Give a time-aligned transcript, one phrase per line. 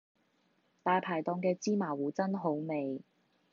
[0.81, 3.03] 大排檔嘅芝麻糊真好味